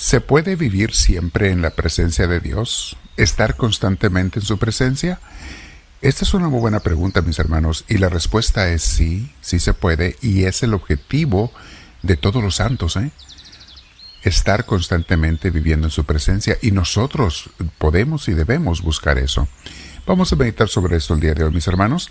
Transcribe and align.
¿Se 0.00 0.22
puede 0.22 0.56
vivir 0.56 0.94
siempre 0.94 1.50
en 1.50 1.60
la 1.60 1.68
presencia 1.68 2.26
de 2.26 2.40
Dios? 2.40 2.96
¿Estar 3.18 3.56
constantemente 3.56 4.40
en 4.40 4.46
su 4.46 4.56
presencia? 4.56 5.20
Esta 6.00 6.24
es 6.24 6.32
una 6.32 6.48
muy 6.48 6.58
buena 6.58 6.80
pregunta, 6.80 7.20
mis 7.20 7.38
hermanos, 7.38 7.84
y 7.86 7.98
la 7.98 8.08
respuesta 8.08 8.70
es 8.70 8.82
sí, 8.82 9.30
sí 9.42 9.58
se 9.58 9.74
puede, 9.74 10.16
y 10.22 10.44
es 10.44 10.62
el 10.62 10.72
objetivo 10.72 11.52
de 12.02 12.16
todos 12.16 12.42
los 12.42 12.56
santos, 12.56 12.96
¿eh? 12.96 13.10
Estar 14.22 14.64
constantemente 14.64 15.50
viviendo 15.50 15.88
en 15.88 15.92
su 15.92 16.04
presencia, 16.04 16.56
y 16.62 16.70
nosotros 16.70 17.50
podemos 17.76 18.26
y 18.28 18.32
debemos 18.32 18.80
buscar 18.80 19.18
eso. 19.18 19.48
Vamos 20.06 20.32
a 20.32 20.36
meditar 20.36 20.70
sobre 20.70 20.96
esto 20.96 21.12
el 21.12 21.20
día 21.20 21.34
de 21.34 21.44
hoy, 21.44 21.52
mis 21.52 21.68
hermanos, 21.68 22.10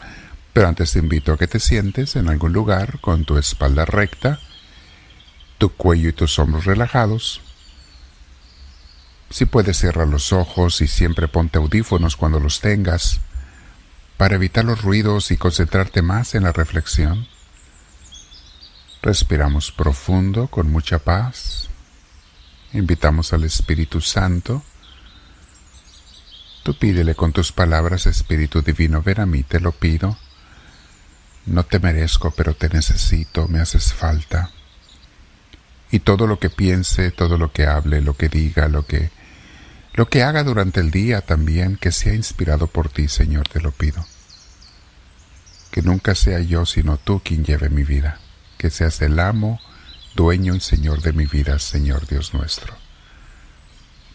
pero 0.54 0.68
antes 0.68 0.92
te 0.92 1.00
invito 1.00 1.34
a 1.34 1.40
que 1.40 1.48
te 1.48 1.60
sientes 1.60 2.16
en 2.16 2.30
algún 2.30 2.54
lugar 2.54 3.00
con 3.02 3.26
tu 3.26 3.40
espalda 3.40 3.86
recta, 3.86 4.40
tu 5.58 5.70
cuello 5.70 6.10
y 6.10 6.14
tus 6.14 6.38
hombros 6.38 6.66
relajados, 6.66 7.42
si 9.30 9.46
puedes 9.46 9.78
cerrar 9.78 10.08
los 10.08 10.34
ojos 10.34 10.82
y 10.82 10.88
siempre 10.88 11.28
ponte 11.28 11.60
audífonos 11.60 12.16
cuando 12.16 12.40
los 12.40 12.62
tengas 12.62 13.20
para 14.18 14.36
evitar 14.36 14.66
los 14.66 14.82
ruidos 14.82 15.32
y 15.32 15.38
concentrarte 15.38 16.02
más 16.02 16.36
en 16.36 16.44
la 16.44 16.52
reflexión. 16.52 17.28
Respiramos 19.02 19.72
profundo 19.72 20.48
con 20.48 20.70
mucha 20.70 21.00
paz. 21.00 21.70
Invitamos 22.74 23.32
al 23.32 23.46
Espíritu 23.46 24.02
Santo. 24.02 24.62
Tú 26.64 26.78
pídele 26.78 27.16
con 27.16 27.32
tus 27.32 27.54
palabras, 27.54 28.08
Espíritu 28.08 28.62
Divino, 28.62 29.02
ven 29.02 29.22
a 29.22 29.26
mí, 29.26 29.44
te 29.44 29.62
lo 29.62 29.72
pido. 29.72 30.18
No 31.46 31.64
te 31.64 31.80
merezco, 31.80 32.32
pero 32.32 32.56
te 32.56 32.68
necesito, 32.68 33.48
me 33.48 33.62
haces 33.62 33.94
falta. 33.94 34.52
Y 35.92 36.00
todo 36.00 36.28
lo 36.28 36.40
que 36.40 36.50
piense, 36.50 37.12
todo 37.12 37.38
lo 37.38 37.54
que 37.54 37.66
hable, 37.66 38.02
lo 38.02 38.18
que 38.18 38.28
diga, 38.28 38.68
lo 38.68 38.86
que 38.86 39.12
lo 40.00 40.08
que 40.08 40.24
haga 40.24 40.46
durante 40.46 40.80
el 40.80 40.92
día 40.92 41.20
también, 41.20 41.76
que 41.76 41.92
sea 41.92 42.14
inspirado 42.14 42.68
por 42.68 42.88
ti, 42.88 43.10
Señor, 43.10 43.50
te 43.50 43.60
lo 43.60 43.74
pido. 43.74 44.06
Que 45.72 45.82
nunca 45.82 46.16
sea 46.16 46.40
yo, 46.40 46.66
sino 46.66 46.96
tú 46.96 47.20
quien 47.22 47.44
lleve 47.44 47.68
mi 47.68 47.84
vida. 47.84 48.18
Que 48.58 48.70
seas 48.70 49.02
el 49.02 49.20
amo, 49.20 49.60
dueño 50.16 50.56
y 50.56 50.62
Señor 50.62 51.02
de 51.02 51.12
mi 51.12 51.26
vida, 51.26 51.60
Señor 51.60 52.08
Dios 52.08 52.34
nuestro. 52.34 52.74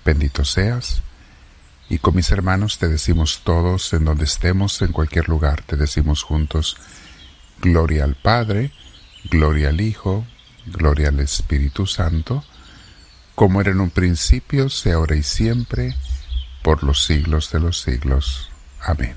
Bendito 0.07 0.47
seas. 0.47 1.03
Y 1.91 1.99
con 1.99 2.17
mis 2.17 2.31
hermanos 2.31 2.79
te 2.79 2.89
decimos 2.89 3.43
todos, 3.45 3.93
en 3.93 4.07
donde 4.07 4.25
estemos, 4.25 4.81
en 4.81 4.91
cualquier 4.91 5.29
lugar, 5.29 5.65
te 5.65 5.77
decimos 5.77 6.23
juntos, 6.23 6.79
Gloria 7.61 8.05
al 8.05 8.15
Padre, 8.15 8.73
Gloria 9.25 9.69
al 9.69 9.83
Hijo, 9.83 10.25
Gloria 10.65 11.09
al 11.09 11.21
Espíritu 11.21 11.87
Santo, 11.87 12.43
como 13.35 13.61
era 13.61 13.71
en 13.71 13.81
un 13.81 13.91
principio, 13.91 14.69
sea 14.69 14.95
ahora 14.95 15.17
y 15.17 15.23
siempre, 15.23 15.97
por 16.63 16.83
los 16.83 17.05
siglos 17.05 17.51
de 17.53 17.61
los 17.61 17.81
siglos. 17.81 18.51
Amén. 18.81 19.15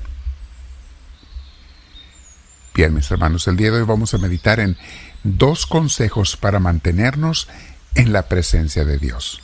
Bien, 2.73 2.93
mis 2.93 3.09
hermanos, 3.09 3.47
el 3.47 3.57
día 3.57 3.71
de 3.71 3.79
hoy 3.79 3.85
vamos 3.85 4.13
a 4.13 4.17
meditar 4.19 4.59
en 4.59 4.77
dos 5.23 5.65
consejos 5.65 6.37
para 6.37 6.59
mantenernos 6.59 7.47
en 7.95 8.13
la 8.13 8.27
presencia 8.27 8.85
de 8.85 8.97
Dios. 8.97 9.41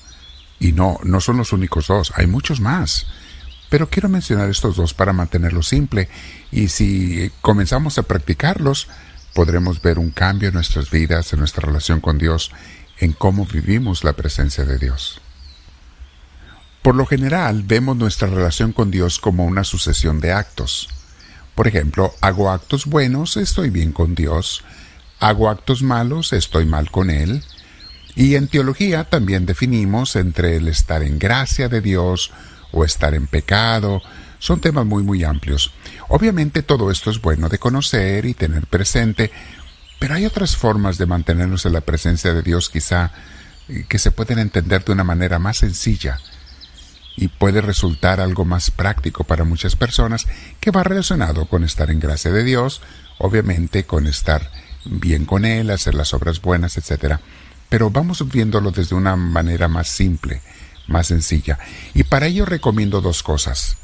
Y 0.59 0.71
no, 0.71 0.99
no 1.03 1.19
son 1.19 1.37
los 1.37 1.51
únicos 1.51 1.87
dos, 1.87 2.13
hay 2.15 2.27
muchos 2.27 2.61
más. 2.61 3.07
Pero 3.69 3.89
quiero 3.89 4.07
mencionar 4.07 4.49
estos 4.49 4.75
dos 4.75 4.93
para 4.93 5.13
mantenerlo 5.13 5.63
simple 5.63 6.07
y 6.51 6.67
si 6.67 7.31
comenzamos 7.41 7.97
a 7.97 8.03
practicarlos, 8.03 8.87
podremos 9.33 9.81
ver 9.81 9.97
un 9.97 10.11
cambio 10.11 10.49
en 10.49 10.53
nuestras 10.53 10.91
vidas, 10.91 11.33
en 11.33 11.39
nuestra 11.39 11.65
relación 11.65 11.99
con 11.99 12.19
Dios 12.19 12.51
en 12.97 13.13
cómo 13.13 13.45
vivimos 13.45 14.03
la 14.03 14.13
presencia 14.13 14.65
de 14.65 14.77
Dios. 14.77 15.21
Por 16.81 16.95
lo 16.95 17.05
general 17.05 17.63
vemos 17.63 17.95
nuestra 17.95 18.27
relación 18.27 18.73
con 18.73 18.91
Dios 18.91 19.17
como 19.17 19.45
una 19.45 19.63
sucesión 19.63 20.19
de 20.19 20.33
actos. 20.33 20.89
Por 21.55 21.67
ejemplo, 21.67 22.13
hago 22.19 22.51
actos 22.51 22.85
buenos, 22.85 23.37
estoy 23.37 23.69
bien 23.69 23.93
con 23.93 24.15
Dios, 24.15 24.63
hago 25.19 25.49
actos 25.49 25.81
malos, 25.81 26.33
estoy 26.33 26.65
mal 26.65 26.91
con 26.91 27.09
Él. 27.09 27.43
Y 28.15 28.35
en 28.35 28.47
teología 28.47 29.05
también 29.05 29.45
definimos 29.45 30.15
entre 30.17 30.57
el 30.57 30.67
estar 30.67 31.03
en 31.03 31.19
gracia 31.19 31.69
de 31.69 31.79
Dios 31.79 32.31
o 32.73 32.83
estar 32.83 33.13
en 33.13 33.27
pecado. 33.27 34.01
Son 34.39 34.59
temas 34.59 34.85
muy 34.85 35.03
muy 35.03 35.23
amplios. 35.23 35.71
Obviamente 36.09 36.63
todo 36.63 36.91
esto 36.91 37.09
es 37.09 37.21
bueno 37.21 37.47
de 37.47 37.59
conocer 37.59 38.25
y 38.25 38.33
tener 38.33 38.67
presente, 38.67 39.31
pero 40.03 40.15
hay 40.15 40.25
otras 40.25 40.57
formas 40.57 40.97
de 40.97 41.05
mantenernos 41.05 41.65
en 41.65 41.71
la 41.71 41.79
presencia 41.79 42.33
de 42.33 42.41
Dios 42.41 42.69
quizá 42.69 43.13
eh, 43.69 43.85
que 43.87 43.97
se 43.99 44.11
pueden 44.11 44.37
entender 44.37 44.83
de 44.83 44.91
una 44.91 45.05
manera 45.05 45.39
más 45.39 45.59
sencilla 45.59 46.19
y 47.15 47.29
puede 47.29 47.61
resultar 47.61 48.19
algo 48.19 48.43
más 48.43 48.69
práctico 48.69 49.23
para 49.23 49.45
muchas 49.45 49.77
personas 49.77 50.27
que 50.59 50.71
va 50.71 50.83
relacionado 50.83 51.45
con 51.45 51.63
estar 51.63 51.89
en 51.89 52.01
gracia 52.01 52.31
de 52.31 52.43
Dios, 52.43 52.81
obviamente 53.17 53.85
con 53.85 54.05
estar 54.05 54.51
bien 54.83 55.23
con 55.23 55.45
Él, 55.45 55.69
hacer 55.69 55.95
las 55.95 56.13
obras 56.13 56.41
buenas, 56.41 56.75
etc. 56.75 57.21
Pero 57.69 57.89
vamos 57.89 58.29
viéndolo 58.29 58.71
desde 58.71 58.95
una 58.95 59.15
manera 59.15 59.69
más 59.69 59.87
simple, 59.87 60.41
más 60.85 61.07
sencilla. 61.07 61.59
Y 61.93 62.03
para 62.03 62.27
ello 62.27 62.45
recomiendo 62.45 62.99
dos 62.99 63.23
cosas. 63.23 63.77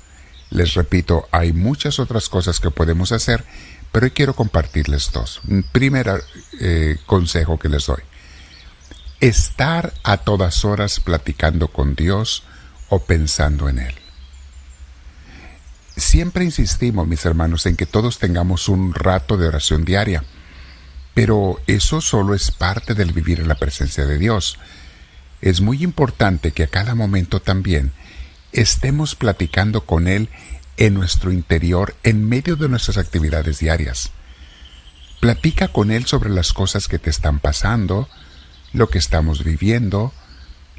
Les 0.49 0.73
repito, 0.73 1.29
hay 1.31 1.53
muchas 1.53 1.97
otras 1.97 2.27
cosas 2.27 2.59
que 2.59 2.71
podemos 2.71 3.13
hacer, 3.13 3.45
pero 3.91 4.05
hoy 4.05 4.11
quiero 4.11 4.35
compartirles 4.35 5.11
dos. 5.11 5.41
Primer 5.71 6.23
eh, 6.59 6.97
consejo 7.05 7.57
que 7.57 7.69
les 7.69 7.85
doy. 7.85 8.01
Estar 9.19 9.93
a 10.03 10.17
todas 10.17 10.63
horas 10.63 10.99
platicando 10.99 11.67
con 11.69 11.95
Dios 11.95 12.43
o 12.89 12.99
pensando 12.99 13.67
en 13.69 13.79
Él. 13.79 13.95
Siempre 15.97 16.45
insistimos, 16.45 17.07
mis 17.07 17.25
hermanos, 17.25 17.65
en 17.65 17.75
que 17.75 17.85
todos 17.85 18.19
tengamos 18.19 18.69
un 18.69 18.93
rato 18.93 19.35
de 19.35 19.47
oración 19.47 19.83
diaria, 19.83 20.23
pero 21.13 21.59
eso 21.67 21.99
solo 21.99 22.33
es 22.33 22.51
parte 22.51 22.93
del 22.93 23.11
vivir 23.11 23.41
en 23.41 23.49
la 23.49 23.55
presencia 23.55 24.05
de 24.05 24.17
Dios. 24.17 24.57
Es 25.41 25.59
muy 25.59 25.83
importante 25.83 26.51
que 26.51 26.63
a 26.63 26.67
cada 26.67 26.95
momento 26.95 27.41
también 27.41 27.91
estemos 28.53 29.15
platicando 29.15 29.85
con 29.85 30.07
Él 30.07 30.29
en 30.79 30.93
nuestro 30.93 31.31
interior 31.31 31.93
en 32.03 32.27
medio 32.27 32.55
de 32.55 32.69
nuestras 32.69 32.97
actividades 32.97 33.59
diarias. 33.59 34.11
Platica 35.19 35.67
con 35.67 35.91
Él 35.91 36.05
sobre 36.05 36.29
las 36.29 36.53
cosas 36.53 36.87
que 36.87 36.99
te 36.99 37.09
están 37.09 37.39
pasando, 37.39 38.07
lo 38.71 38.89
que 38.89 38.97
estamos 38.97 39.43
viviendo, 39.43 40.13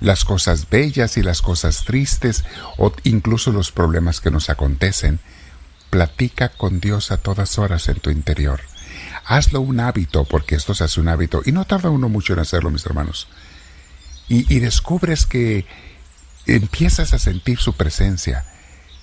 las 0.01 0.25
cosas 0.25 0.71
bellas 0.71 1.19
y 1.19 1.23
las 1.23 1.43
cosas 1.43 1.85
tristes 1.85 2.45
o 2.79 2.95
incluso 3.05 3.53
los 3.53 3.73
problemas 3.73 4.23
que 4.23 4.31
nos 4.31 4.49
acontecen. 4.49 5.21
Platica 5.91 6.49
con 6.49 6.81
Dios 6.81 7.11
a 7.11 7.19
todas 7.19 7.59
horas 7.59 7.87
en 7.89 8.01
tu 8.01 8.09
interior. 8.09 8.63
Hazlo 9.27 9.61
un 9.61 9.81
hábito, 9.81 10.25
porque 10.25 10.55
esto 10.55 10.75
se 10.75 10.85
hace 10.85 11.01
un 11.01 11.09
hábito, 11.09 11.43
y 11.45 11.53
no 11.53 11.67
tarda 11.67 11.91
uno 11.91 12.09
mucho 12.09 12.33
en 12.33 12.39
hacerlo, 12.39 12.71
mis 12.71 12.87
hermanos. 12.87 13.29
Y, 14.29 14.53
y 14.53 14.61
descubres 14.61 15.27
que 15.27 15.67
empiezas 16.47 17.13
a 17.13 17.19
sentir 17.19 17.59
su 17.59 17.75
presencia, 17.75 18.47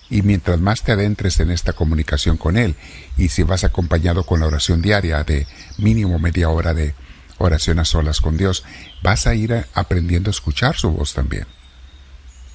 y 0.09 0.21
mientras 0.21 0.59
más 0.59 0.83
te 0.83 0.93
adentres 0.93 1.39
en 1.39 1.51
esta 1.51 1.73
comunicación 1.73 2.37
con 2.37 2.57
Él, 2.57 2.75
y 3.17 3.29
si 3.29 3.43
vas 3.43 3.63
acompañado 3.63 4.23
con 4.23 4.39
la 4.39 4.47
oración 4.47 4.81
diaria 4.81 5.23
de 5.23 5.47
mínimo 5.77 6.19
media 6.19 6.49
hora 6.49 6.73
de 6.73 6.95
oración 7.37 7.79
a 7.79 7.85
solas 7.85 8.21
con 8.21 8.37
Dios, 8.37 8.63
vas 9.03 9.27
a 9.27 9.35
ir 9.35 9.65
aprendiendo 9.73 10.29
a 10.29 10.31
escuchar 10.31 10.75
su 10.75 10.91
voz 10.91 11.13
también. 11.13 11.45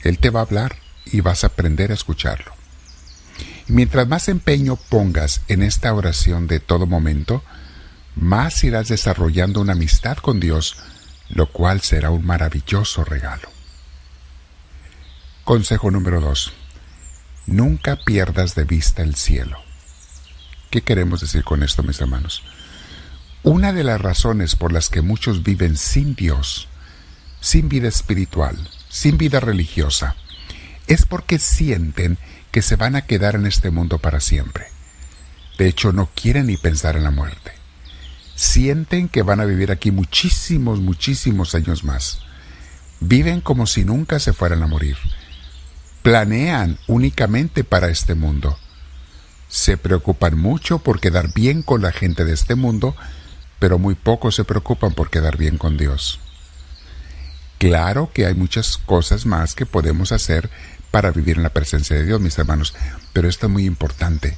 Él 0.02 0.18
te 0.18 0.30
va 0.30 0.40
a 0.40 0.44
hablar 0.44 0.76
y 1.06 1.20
vas 1.20 1.44
a 1.44 1.48
aprender 1.48 1.90
a 1.90 1.94
escucharlo. 1.94 2.52
Y 3.68 3.72
mientras 3.72 4.08
más 4.08 4.28
empeño 4.28 4.76
pongas 4.76 5.42
en 5.48 5.62
esta 5.62 5.92
oración 5.94 6.46
de 6.46 6.58
todo 6.58 6.86
momento, 6.86 7.44
más 8.16 8.64
irás 8.64 8.88
desarrollando 8.88 9.60
una 9.60 9.72
amistad 9.74 10.16
con 10.16 10.40
Dios, 10.40 10.76
lo 11.28 11.46
cual 11.46 11.80
será 11.82 12.10
un 12.10 12.24
maravilloso 12.24 13.04
regalo. 13.04 13.48
Consejo 15.44 15.90
número 15.90 16.20
2 16.20 16.61
Nunca 17.46 17.96
pierdas 17.96 18.54
de 18.54 18.64
vista 18.64 19.02
el 19.02 19.16
cielo. 19.16 19.58
¿Qué 20.70 20.82
queremos 20.82 21.20
decir 21.20 21.42
con 21.42 21.62
esto, 21.64 21.82
mis 21.82 22.00
hermanos? 22.00 22.42
Una 23.42 23.72
de 23.72 23.82
las 23.82 24.00
razones 24.00 24.54
por 24.54 24.72
las 24.72 24.88
que 24.88 25.02
muchos 25.02 25.42
viven 25.42 25.76
sin 25.76 26.14
Dios, 26.14 26.68
sin 27.40 27.68
vida 27.68 27.88
espiritual, 27.88 28.56
sin 28.88 29.18
vida 29.18 29.40
religiosa, 29.40 30.14
es 30.86 31.04
porque 31.04 31.40
sienten 31.40 32.16
que 32.52 32.62
se 32.62 32.76
van 32.76 32.94
a 32.94 33.06
quedar 33.06 33.34
en 33.34 33.46
este 33.46 33.70
mundo 33.70 33.98
para 33.98 34.20
siempre. 34.20 34.66
De 35.58 35.66
hecho, 35.66 35.92
no 35.92 36.10
quieren 36.14 36.46
ni 36.46 36.56
pensar 36.56 36.96
en 36.96 37.02
la 37.02 37.10
muerte. 37.10 37.52
Sienten 38.36 39.08
que 39.08 39.22
van 39.22 39.40
a 39.40 39.44
vivir 39.44 39.72
aquí 39.72 39.90
muchísimos, 39.90 40.80
muchísimos 40.80 41.56
años 41.56 41.82
más. 41.82 42.20
Viven 43.00 43.40
como 43.40 43.66
si 43.66 43.84
nunca 43.84 44.20
se 44.20 44.32
fueran 44.32 44.62
a 44.62 44.68
morir 44.68 44.96
planean 46.02 46.78
únicamente 46.86 47.64
para 47.64 47.88
este 47.88 48.14
mundo. 48.14 48.58
Se 49.48 49.76
preocupan 49.76 50.38
mucho 50.38 50.78
por 50.78 51.00
quedar 51.00 51.32
bien 51.32 51.62
con 51.62 51.82
la 51.82 51.92
gente 51.92 52.24
de 52.24 52.32
este 52.32 52.54
mundo, 52.54 52.96
pero 53.58 53.78
muy 53.78 53.94
poco 53.94 54.32
se 54.32 54.44
preocupan 54.44 54.92
por 54.92 55.10
quedar 55.10 55.36
bien 55.36 55.58
con 55.58 55.76
Dios. 55.76 56.18
Claro 57.58 58.10
que 58.12 58.26
hay 58.26 58.34
muchas 58.34 58.76
cosas 58.76 59.24
más 59.24 59.54
que 59.54 59.66
podemos 59.66 60.10
hacer 60.10 60.50
para 60.90 61.12
vivir 61.12 61.36
en 61.36 61.44
la 61.44 61.50
presencia 61.50 61.96
de 61.96 62.04
Dios, 62.04 62.20
mis 62.20 62.36
hermanos, 62.38 62.74
pero 63.12 63.28
esto 63.28 63.46
es 63.46 63.52
muy 63.52 63.64
importante. 63.66 64.36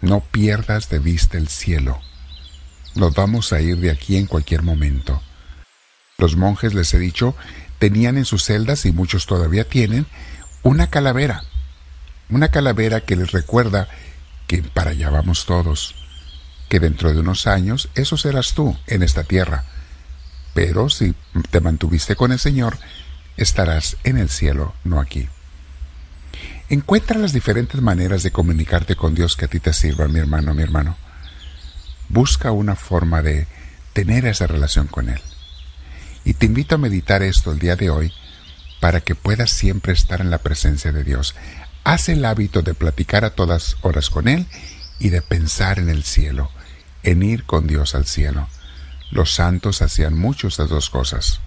No 0.00 0.20
pierdas 0.20 0.88
de 0.88 1.00
vista 1.00 1.38
el 1.38 1.48
cielo. 1.48 2.00
Nos 2.94 3.14
vamos 3.14 3.52
a 3.52 3.60
ir 3.60 3.78
de 3.78 3.90
aquí 3.90 4.16
en 4.16 4.26
cualquier 4.26 4.62
momento. 4.62 5.20
Los 6.18 6.36
monjes, 6.36 6.72
les 6.72 6.94
he 6.94 6.98
dicho, 6.98 7.34
tenían 7.78 8.16
en 8.16 8.24
sus 8.24 8.44
celdas, 8.44 8.86
y 8.86 8.92
muchos 8.92 9.26
todavía 9.26 9.64
tienen, 9.64 10.06
una 10.62 10.88
calavera. 10.88 11.44
Una 12.28 12.48
calavera 12.48 13.02
que 13.02 13.16
les 13.16 13.32
recuerda 13.32 13.88
que 14.46 14.62
para 14.62 14.90
allá 14.90 15.10
vamos 15.10 15.46
todos, 15.46 15.94
que 16.68 16.80
dentro 16.80 17.12
de 17.12 17.20
unos 17.20 17.46
años 17.46 17.88
eso 17.94 18.16
serás 18.16 18.54
tú 18.54 18.76
en 18.86 19.02
esta 19.02 19.22
tierra 19.22 19.64
pero 20.56 20.88
si 20.88 21.14
te 21.50 21.60
mantuviste 21.60 22.16
con 22.16 22.32
el 22.32 22.38
Señor, 22.38 22.78
estarás 23.36 23.98
en 24.04 24.16
el 24.16 24.30
cielo, 24.30 24.72
no 24.84 25.00
aquí. 25.00 25.28
Encuentra 26.70 27.18
las 27.18 27.34
diferentes 27.34 27.82
maneras 27.82 28.22
de 28.22 28.30
comunicarte 28.30 28.96
con 28.96 29.14
Dios 29.14 29.36
que 29.36 29.44
a 29.44 29.48
ti 29.48 29.60
te 29.60 29.74
sirvan, 29.74 30.14
mi 30.14 30.18
hermano, 30.18 30.54
mi 30.54 30.62
hermano. 30.62 30.96
Busca 32.08 32.52
una 32.52 32.74
forma 32.74 33.20
de 33.20 33.46
tener 33.92 34.24
esa 34.24 34.46
relación 34.46 34.86
con 34.86 35.10
Él. 35.10 35.20
Y 36.26 36.34
te 36.34 36.46
invito 36.46 36.74
a 36.74 36.78
meditar 36.78 37.22
esto 37.22 37.52
el 37.52 37.60
día 37.60 37.76
de 37.76 37.88
hoy 37.88 38.12
para 38.80 39.00
que 39.00 39.14
puedas 39.14 39.48
siempre 39.48 39.92
estar 39.92 40.20
en 40.20 40.28
la 40.28 40.38
presencia 40.38 40.90
de 40.90 41.04
Dios. 41.04 41.36
Haz 41.84 42.08
el 42.08 42.24
hábito 42.24 42.62
de 42.62 42.74
platicar 42.74 43.24
a 43.24 43.30
todas 43.30 43.76
horas 43.82 44.10
con 44.10 44.26
Él 44.26 44.46
y 44.98 45.10
de 45.10 45.22
pensar 45.22 45.78
en 45.78 45.88
el 45.88 46.02
cielo, 46.02 46.50
en 47.04 47.22
ir 47.22 47.44
con 47.44 47.68
Dios 47.68 47.94
al 47.94 48.06
cielo. 48.06 48.48
Los 49.12 49.32
santos 49.34 49.82
hacían 49.82 50.18
mucho 50.18 50.48
estas 50.48 50.68
dos 50.68 50.90
cosas. 50.90 51.38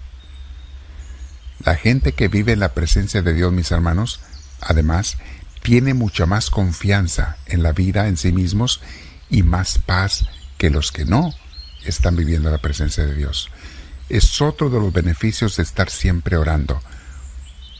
La 1.62 1.76
gente 1.76 2.12
que 2.12 2.28
vive 2.28 2.52
en 2.52 2.60
la 2.60 2.72
presencia 2.72 3.20
de 3.20 3.34
Dios, 3.34 3.52
mis 3.52 3.70
hermanos, 3.72 4.20
además, 4.62 5.18
tiene 5.62 5.92
mucha 5.92 6.24
más 6.24 6.48
confianza 6.48 7.36
en 7.44 7.62
la 7.62 7.72
vida, 7.72 8.08
en 8.08 8.16
sí 8.16 8.32
mismos, 8.32 8.80
y 9.28 9.42
más 9.42 9.76
paz 9.76 10.24
que 10.56 10.70
los 10.70 10.90
que 10.90 11.04
no 11.04 11.34
están 11.84 12.16
viviendo 12.16 12.50
la 12.50 12.62
presencia 12.62 13.04
de 13.04 13.14
Dios. 13.14 13.50
Es 14.10 14.42
otro 14.42 14.70
de 14.70 14.80
los 14.80 14.92
beneficios 14.92 15.56
de 15.56 15.62
estar 15.62 15.88
siempre 15.88 16.36
orando. 16.36 16.82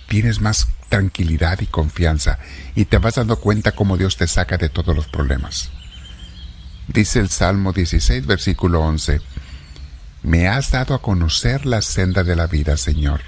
Tienes 0.09 0.41
más 0.41 0.69
tranquilidad 0.88 1.61
y 1.61 1.67
confianza 1.67 2.38
y 2.77 2.85
te 2.85 2.99
vas 2.99 3.17
dando 3.17 3.41
cuenta 3.41 3.73
cómo 3.73 3.97
Dios 3.97 4.17
te 4.17 4.29
saca 4.29 4.56
de 4.56 4.69
todos 4.69 4.94
los 4.94 5.09
problemas. 5.09 5.71
Dice 6.87 7.19
el 7.19 7.31
Salmo 7.31 7.73
16, 7.73 8.27
versículo 8.27 8.81
11, 8.81 9.21
me 10.23 10.47
has 10.47 10.71
dado 10.71 10.94
a 10.94 11.03
conocer 11.03 11.67
la 11.67 11.82
senda 11.82 12.23
de 12.23 12.37
la 12.37 12.47
vida, 12.47 12.76
Señor. 12.76 13.23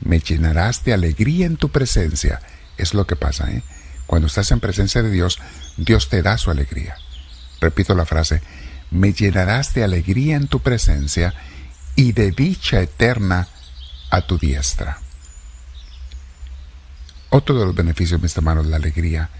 Me 0.00 0.18
llenarás 0.18 0.84
de 0.84 0.94
alegría 0.94 1.46
en 1.46 1.56
tu 1.56 1.68
presencia. 1.68 2.40
Es 2.76 2.92
lo 2.92 3.06
que 3.06 3.14
pasa, 3.14 3.50
¿eh? 3.52 3.62
Cuando 4.06 4.26
estás 4.26 4.50
en 4.50 4.60
presencia 4.60 5.00
de 5.02 5.10
Dios, 5.10 5.38
Dios 5.76 6.08
te 6.08 6.22
da 6.22 6.38
su 6.38 6.50
alegría. 6.50 6.96
Repito 7.60 7.94
la 7.94 8.04
frase, 8.04 8.42
me 8.90 9.12
llenarás 9.12 9.74
de 9.74 9.84
alegría 9.84 10.36
en 10.36 10.48
tu 10.48 10.60
presencia 10.60 11.34
y 11.96 12.12
de 12.12 12.30
dicha 12.30 12.80
eterna 12.80 13.48
a 14.10 14.22
tu 14.22 14.38
diestra. 14.38 14.98
Otro 17.30 17.58
de 17.58 17.66
los 17.66 17.74
beneficios, 17.74 18.22
mis 18.22 18.36
hermanos, 18.36 18.66
la 18.66 18.76
alegría 18.76 19.30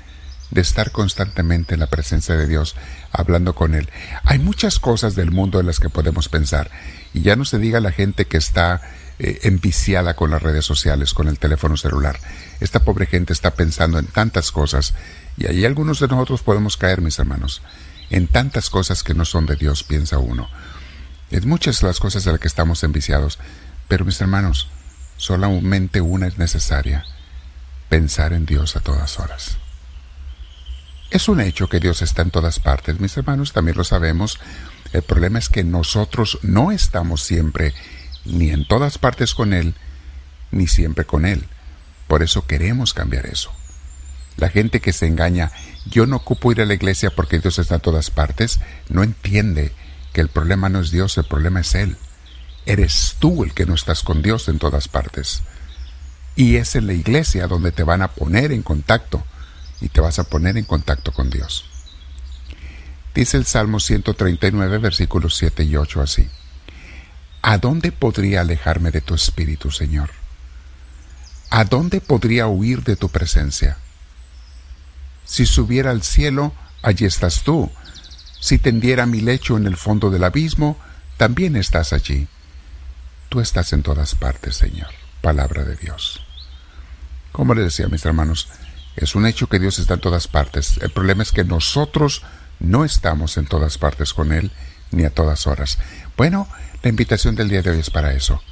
de 0.51 0.61
estar 0.61 0.93
constantemente 0.93 1.75
en 1.75 1.81
la 1.81 1.89
presencia 1.89 2.37
de 2.37 2.47
Dios, 2.47 2.77
hablando 3.13 3.55
con 3.55 3.75
Él. 3.75 3.89
Hay 4.25 4.39
muchas 4.39 4.79
cosas 4.79 5.15
del 5.15 5.31
mundo 5.31 5.61
en 5.61 5.67
las 5.67 5.81
que 5.81 5.91
podemos 5.91 6.29
pensar, 6.29 6.71
y 7.13 7.23
ya 7.23 7.37
no 7.37 7.45
se 7.45 7.59
diga 7.59 7.81
la 7.81 7.93
gente 7.93 8.27
que 8.27 8.37
está 8.37 8.81
eh, 9.19 9.41
enviciada 9.43 10.15
con 10.15 10.31
las 10.31 10.43
redes 10.43 10.65
sociales, 10.65 11.15
con 11.15 11.29
el 11.29 11.39
teléfono 11.39 11.77
celular. 11.77 12.19
Esta 12.61 12.81
pobre 12.85 13.07
gente 13.07 13.33
está 13.33 13.55
pensando 13.55 13.99
en 13.99 14.07
tantas 14.07 14.53
cosas, 14.53 14.95
y 15.37 15.47
ahí 15.47 15.65
algunos 15.65 16.01
de 16.01 16.09
nosotros 16.09 16.43
podemos 16.43 16.77
caer, 16.77 17.01
mis 17.01 17.19
hermanos, 17.19 17.63
en 18.11 18.29
tantas 18.29 18.71
cosas 18.71 19.03
que 19.03 19.15
no 19.15 19.25
son 19.25 19.47
de 19.47 19.57
Dios, 19.57 19.83
piensa 19.83 20.19
uno. 20.19 20.49
Es 21.31 21.47
muchas 21.47 21.83
las 21.83 22.01
cosas 22.01 22.27
en 22.27 22.33
las 22.33 22.41
que 22.41 22.49
estamos 22.49 22.83
enviciados, 22.85 23.39
pero 23.89 24.05
mis 24.05 24.21
hermanos, 24.21 24.69
solamente 25.17 26.01
una 26.01 26.27
es 26.27 26.39
necesaria, 26.39 27.05
pensar 27.89 28.33
en 28.33 28.47
Dios 28.47 28.77
a 28.77 28.81
todas 28.81 29.19
horas. 29.19 29.59
Es 31.11 31.29
un 31.29 31.41
hecho 31.41 31.69
que 31.69 31.81
Dios 31.81 32.03
está 32.03 32.23
en 32.23 32.31
todas 32.31 32.59
partes, 32.59 32.99
mis 33.01 33.17
hermanos, 33.17 33.53
también 33.53 33.77
lo 33.77 33.85
sabemos. 33.85 34.41
El 34.93 35.03
problema 35.03 35.39
es 35.39 35.49
que 35.49 35.63
nosotros 35.63 36.39
no 36.43 36.73
estamos 36.73 37.23
siempre 37.23 37.75
ni 38.25 38.51
en 38.51 38.67
todas 38.67 38.99
partes 38.99 39.35
con 39.35 39.53
Él, 39.53 39.75
ni 40.51 40.67
siempre 40.67 41.05
con 41.05 41.25
Él. 41.25 41.47
Por 42.09 42.23
eso 42.23 42.47
queremos 42.47 42.95
cambiar 42.95 43.27
eso. 43.27 43.53
La 44.37 44.49
gente 44.49 44.81
que 44.81 44.93
se 44.93 45.07
engaña, 45.07 45.53
yo 45.87 46.07
no 46.07 46.17
ocupo 46.17 46.51
ir 46.51 46.61
a 46.61 46.67
la 46.67 46.75
iglesia 46.75 47.11
porque 47.11 47.39
Dios 47.39 47.59
está 47.59 47.77
en 47.77 47.81
todas 47.81 48.11
partes, 48.11 48.59
no 48.89 49.03
entiende 49.03 49.73
que 50.15 50.21
el 50.21 50.29
problema 50.29 50.71
no 50.71 50.81
es 50.81 50.93
Dios, 50.93 51.19
el 51.19 51.25
problema 51.25 51.61
es 51.61 51.75
Él. 51.75 51.97
Eres 52.65 53.17
tú 53.19 53.43
el 53.43 53.53
que 53.53 53.67
no 53.67 53.75
estás 53.75 54.03
con 54.03 54.23
Dios 54.23 54.49
en 54.49 54.59
todas 54.59 54.89
partes. 54.89 55.43
Y 56.37 56.57
es 56.57 56.77
en 56.77 56.87
la 56.87 56.95
iglesia 56.95 57.49
donde 57.49 57.73
te 57.73 57.83
van 57.83 58.01
a 58.01 58.13
poner 58.13 58.53
en 58.53 58.63
contacto 58.63 59.25
y 59.81 59.89
te 59.89 60.01
vas 60.01 60.21
a 60.21 60.25
poner 60.25 60.57
en 60.57 60.65
contacto 60.65 61.13
con 61.13 61.31
Dios. 61.31 61.67
Dice 63.13 63.37
el 63.37 63.45
Salmo 63.45 63.81
139, 63.81 64.79
versículos 64.79 65.37
7 65.37 65.65
y 65.65 65.77
8 65.77 66.01
así. 66.01 66.29
¿A 67.43 67.59
dónde 67.59 67.91
podría 67.91 68.41
alejarme 68.41 68.93
de 68.93 69.01
tu 69.01 69.15
espíritu, 69.15 69.73
Señor? 69.73 70.11
¿A 71.51 71.65
dónde 71.65 72.01
podría 72.01 72.47
huir 72.47 72.85
de 72.85 72.95
tu 72.95 73.09
presencia? 73.09 73.79
Si 75.25 75.45
subiera 75.45 75.91
al 75.91 76.05
cielo, 76.05 76.53
allí 76.83 77.05
estás 77.05 77.43
tú. 77.43 77.71
Si 78.45 78.59
tendiera 78.59 79.07
mi 79.07 79.23
lecho 79.23 79.57
en 79.57 79.67
el 79.67 79.79
fondo 79.79 80.11
del 80.11 80.23
abismo, 80.23 80.77
también 81.17 81.57
estás 81.57 81.95
allí. 81.95 82.29
Tú 83.31 83.41
estás 83.41 83.73
en 83.73 83.83
todas 83.83 84.15
partes, 84.17 84.57
Señor. 84.57 84.91
Palabra 85.23 85.65
de 85.65 85.77
Dios. 85.77 86.21
Como 87.33 87.55
les 87.55 87.65
decía, 87.65 87.89
mis 87.89 88.05
hermanos, 88.05 88.51
es 88.97 89.15
un 89.15 89.25
hecho 89.25 89.49
que 89.49 89.59
Dios 89.59 89.79
está 89.79 89.95
en 89.95 90.01
todas 90.01 90.29
partes. 90.29 90.77
El 90.83 90.91
problema 90.91 91.23
es 91.23 91.33
que 91.33 91.43
nosotros 91.43 92.21
no 92.61 92.85
estamos 92.85 93.39
en 93.39 93.47
todas 93.47 93.79
partes 93.79 94.13
con 94.13 94.31
Él, 94.31 94.51
ni 94.91 95.05
a 95.05 95.15
todas 95.15 95.47
horas. 95.47 95.79
Bueno, 96.19 96.47
la 96.83 96.91
invitación 96.91 97.37
del 97.37 97.49
día 97.49 97.63
de 97.63 97.71
hoy 97.71 97.79
es 97.79 97.89
para 97.89 98.13
eso. 98.13 98.43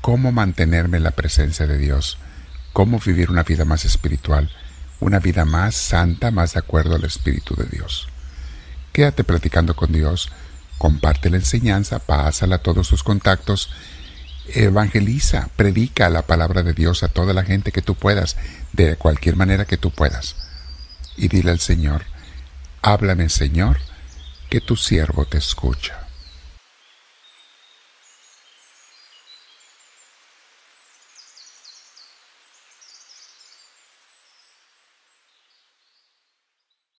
¿Cómo 0.00 0.30
mantenerme 0.30 0.98
en 0.98 1.02
la 1.02 1.10
presencia 1.10 1.66
de 1.66 1.76
Dios? 1.76 2.18
¿Cómo 2.72 3.00
vivir 3.00 3.32
una 3.32 3.42
vida 3.42 3.64
más 3.64 3.84
espiritual? 3.84 4.48
Una 5.00 5.18
vida 5.18 5.44
más 5.44 5.74
santa, 5.74 6.30
más 6.30 6.52
de 6.52 6.60
acuerdo 6.60 6.94
al 6.94 7.04
Espíritu 7.04 7.56
de 7.56 7.64
Dios. 7.64 8.06
Quédate 8.92 9.24
platicando 9.24 9.74
con 9.74 9.92
Dios, 9.92 10.30
comparte 10.78 11.30
la 11.30 11.38
enseñanza, 11.38 11.98
pásala 11.98 12.56
a 12.56 12.62
todos 12.62 12.88
tus 12.88 13.02
contactos 13.02 13.70
evangeliza, 14.48 15.48
predica 15.56 16.10
la 16.10 16.22
palabra 16.22 16.62
de 16.62 16.72
Dios 16.72 17.02
a 17.02 17.08
toda 17.08 17.32
la 17.32 17.44
gente 17.44 17.72
que 17.72 17.82
tú 17.82 17.94
puedas, 17.94 18.36
de 18.72 18.96
cualquier 18.96 19.36
manera 19.36 19.64
que 19.64 19.76
tú 19.76 19.90
puedas. 19.90 20.36
Y 21.16 21.28
dile 21.28 21.50
al 21.50 21.60
Señor, 21.60 22.04
háblame 22.82 23.28
Señor, 23.28 23.78
que 24.50 24.60
tu 24.60 24.76
siervo 24.76 25.24
te 25.26 25.38
escucha. 25.38 26.01